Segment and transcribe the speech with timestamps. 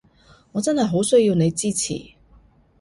[0.53, 2.13] 我真係好需要你支持